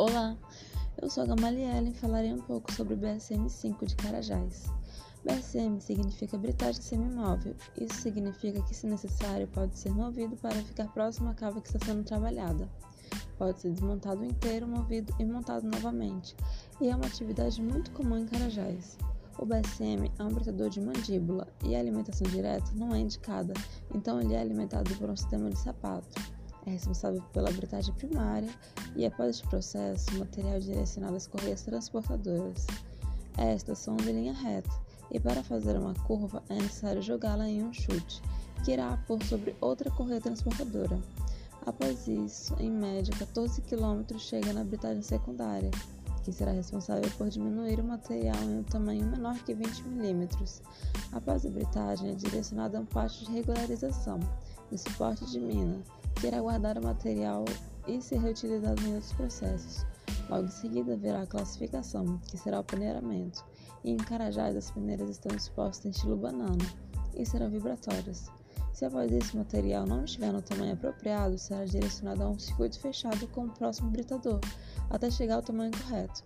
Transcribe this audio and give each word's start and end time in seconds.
Olá, 0.00 0.34
eu 1.02 1.10
sou 1.10 1.24
a 1.24 1.26
Gamaliela 1.26 1.86
e 1.86 1.92
falarei 1.92 2.32
um 2.32 2.40
pouco 2.40 2.72
sobre 2.72 2.94
o 2.94 2.96
BSM-5 2.96 3.84
de 3.84 3.96
Carajás. 3.96 4.64
BSM 5.26 5.78
significa 5.78 6.38
britagem 6.38 6.80
semimóvel. 6.80 7.54
Isso 7.78 8.00
significa 8.00 8.62
que, 8.62 8.74
se 8.74 8.86
necessário, 8.86 9.46
pode 9.48 9.78
ser 9.78 9.90
movido 9.90 10.38
para 10.38 10.54
ficar 10.54 10.90
próximo 10.94 11.28
à 11.28 11.34
cava 11.34 11.60
que 11.60 11.68
está 11.68 11.84
sendo 11.84 12.02
trabalhada. 12.02 12.66
Pode 13.36 13.60
ser 13.60 13.72
desmontado 13.72 14.24
inteiro, 14.24 14.66
movido 14.66 15.14
e 15.18 15.24
montado 15.26 15.64
novamente, 15.64 16.34
e 16.80 16.88
é 16.88 16.96
uma 16.96 17.04
atividade 17.04 17.60
muito 17.60 17.90
comum 17.90 18.16
em 18.16 18.24
Carajás. 18.24 18.96
O 19.38 19.44
BSM 19.44 20.10
é 20.18 20.22
um 20.22 20.30
britador 20.30 20.70
de 20.70 20.80
mandíbula 20.80 21.46
e 21.62 21.76
a 21.76 21.78
alimentação 21.78 22.26
direta 22.26 22.72
não 22.74 22.94
é 22.94 23.00
indicada, 23.00 23.52
então 23.94 24.18
ele 24.18 24.32
é 24.32 24.40
alimentado 24.40 24.96
por 24.96 25.10
um 25.10 25.16
sistema 25.16 25.50
de 25.50 25.58
sapato 25.58 26.39
é 26.66 26.70
responsável 26.70 27.22
pela 27.32 27.50
britagem 27.50 27.94
primária 27.94 28.50
e, 28.94 29.06
após 29.06 29.36
este 29.36 29.48
processo, 29.48 30.10
o 30.14 30.18
material 30.18 30.54
é 30.54 30.60
direcionado 30.60 31.16
às 31.16 31.26
correias 31.26 31.62
transportadoras. 31.62 32.66
Estas 33.36 33.78
são 33.78 33.96
de 33.96 34.12
linha 34.12 34.32
reta 34.32 34.70
e, 35.10 35.18
para 35.18 35.42
fazer 35.42 35.76
uma 35.76 35.94
curva, 35.94 36.42
é 36.48 36.54
necessário 36.54 37.02
jogá-la 37.02 37.48
em 37.48 37.64
um 37.64 37.72
chute, 37.72 38.22
que 38.64 38.72
irá 38.72 38.96
pôr 39.06 39.22
sobre 39.24 39.54
outra 39.60 39.90
correia 39.90 40.20
transportadora. 40.20 40.98
Após 41.66 42.08
isso, 42.08 42.54
em 42.58 42.70
média, 42.70 43.14
14 43.18 43.60
km 43.62 44.18
chega 44.18 44.52
na 44.52 44.64
britagem 44.64 45.02
secundária, 45.02 45.70
que 46.22 46.32
será 46.32 46.52
responsável 46.52 47.10
por 47.16 47.28
diminuir 47.28 47.80
o 47.80 47.84
material 47.84 48.42
em 48.42 48.58
um 48.58 48.62
tamanho 48.62 49.06
menor 49.06 49.36
que 49.44 49.54
20 49.54 49.82
mm. 49.82 50.28
Após 51.12 51.44
a 51.44 51.50
britagem, 51.50 52.10
é 52.10 52.14
direcionado 52.14 52.76
a 52.76 52.80
um 52.80 52.86
pátio 52.86 53.26
de 53.26 53.32
regularização, 53.32 54.20
de 54.70 54.78
suporte 54.78 55.24
de 55.26 55.40
mina, 55.40 55.82
irá 56.26 56.40
guardar 56.40 56.78
o 56.78 56.84
material 56.84 57.44
e 57.86 58.00
ser 58.00 58.18
reutilizado 58.18 58.80
em 58.82 58.94
outros 58.94 59.12
processos. 59.12 59.86
Logo 60.28 60.46
em 60.46 60.50
seguida 60.50 60.94
haverá 60.94 61.22
a 61.22 61.26
classificação, 61.26 62.18
que 62.28 62.38
será 62.38 62.60
o 62.60 62.64
peneiramento, 62.64 63.44
e 63.82 63.90
em 63.90 63.96
Carajás 63.96 64.56
as 64.56 64.70
peneiras 64.70 65.10
estão 65.10 65.36
expostas 65.36 65.86
em 65.86 65.90
estilo 65.90 66.16
banana 66.16 66.64
e 67.14 67.26
serão 67.26 67.50
vibratórias. 67.50 68.30
Se 68.72 68.84
após 68.84 69.10
isso 69.10 69.34
o 69.34 69.38
material 69.38 69.86
não 69.86 70.04
estiver 70.04 70.32
no 70.32 70.40
tamanho 70.40 70.74
apropriado, 70.74 71.36
será 71.36 71.64
direcionado 71.64 72.22
a 72.22 72.28
um 72.30 72.38
circuito 72.38 72.78
fechado 72.78 73.26
com 73.28 73.46
o 73.46 73.50
próximo 73.50 73.90
britador, 73.90 74.40
até 74.88 75.10
chegar 75.10 75.36
ao 75.36 75.42
tamanho 75.42 75.72
correto. 75.72 76.22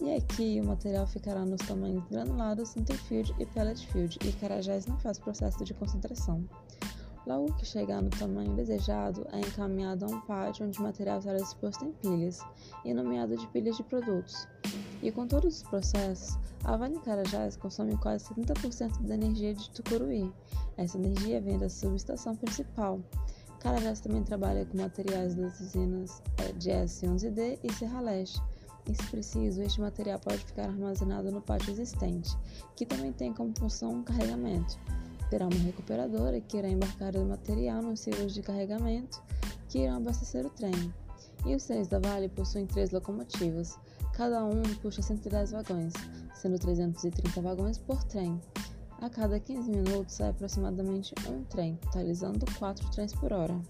E 0.00 0.12
aqui 0.12 0.60
o 0.60 0.66
material 0.66 1.06
ficará 1.06 1.44
nos 1.44 1.66
tamanhos 1.66 2.04
granulados, 2.08 2.76
interfield 2.76 3.34
e 3.38 3.46
pellet 3.46 3.86
field, 3.88 4.18
e 4.24 4.32
Carajás 4.32 4.86
não 4.86 4.98
faz 4.98 5.18
processo 5.18 5.64
de 5.64 5.72
concentração. 5.72 6.44
Logo 7.26 7.52
que 7.54 7.66
chegar 7.66 8.00
no 8.00 8.08
tamanho 8.08 8.54
desejado, 8.54 9.26
é 9.32 9.40
encaminhado 9.40 10.04
a 10.04 10.08
um 10.08 10.20
pátio 10.20 10.64
onde 10.64 10.78
o 10.78 10.82
material 10.82 11.20
será 11.20 11.38
exposto 11.38 11.84
em 11.84 11.90
pilhas, 11.90 12.40
e 12.84 12.94
nomeado 12.94 13.36
de 13.36 13.44
pilhas 13.48 13.76
de 13.76 13.82
produtos. 13.82 14.46
E 15.02 15.10
com 15.10 15.26
todos 15.26 15.56
os 15.56 15.62
processos, 15.64 16.38
a 16.62 16.76
Vale 16.76 17.00
Carajás 17.00 17.56
consome 17.56 17.96
quase 17.96 18.26
70% 18.32 19.02
da 19.02 19.14
energia 19.14 19.52
de 19.54 19.68
Tucuruí. 19.70 20.32
Essa 20.76 20.98
energia 20.98 21.40
vem 21.40 21.58
da 21.58 21.68
subestação 21.68 22.36
principal. 22.36 23.00
Carajás 23.58 23.98
também 23.98 24.22
trabalha 24.22 24.64
com 24.64 24.76
materiais 24.76 25.34
das 25.34 25.58
usinas 25.58 26.22
eh, 26.38 26.52
de 26.52 26.70
S11D 26.70 27.58
e 27.64 27.72
Serra 27.72 28.02
Leste. 28.02 28.40
E 28.88 28.94
se 28.94 29.02
preciso, 29.10 29.62
este 29.62 29.80
material 29.80 30.20
pode 30.20 30.38
ficar 30.38 30.66
armazenado 30.66 31.32
no 31.32 31.42
pátio 31.42 31.72
existente, 31.72 32.36
que 32.76 32.86
também 32.86 33.12
tem 33.12 33.32
como 33.34 33.52
função 33.58 33.90
um 33.90 34.04
carregamento 34.04 34.78
terá 35.30 35.46
uma 35.46 35.58
recuperadora 35.58 36.40
que 36.40 36.56
irá 36.56 36.68
embarcar 36.68 37.16
o 37.16 37.24
material 37.24 37.82
nos 37.82 38.00
silos 38.00 38.34
de 38.34 38.42
carregamento 38.42 39.22
que 39.68 39.80
irão 39.80 39.96
abastecer 39.96 40.44
o 40.46 40.50
trem. 40.50 40.72
E 41.44 41.54
os 41.54 41.64
trens 41.64 41.88
da 41.88 41.98
Vale 41.98 42.28
possuem 42.28 42.66
três 42.66 42.90
locomotivas, 42.90 43.78
cada 44.14 44.44
um 44.44 44.62
puxa 44.82 45.02
110 45.02 45.52
vagões, 45.52 45.92
sendo 46.34 46.58
330 46.58 47.40
vagões 47.40 47.78
por 47.78 48.02
trem. 48.04 48.40
A 49.00 49.10
cada 49.10 49.38
15 49.38 49.70
minutos 49.70 50.14
sai 50.14 50.30
aproximadamente 50.30 51.14
um 51.28 51.44
trem, 51.44 51.76
totalizando 51.82 52.46
4 52.58 52.90
trens 52.90 53.12
por 53.12 53.32
hora. 53.32 53.60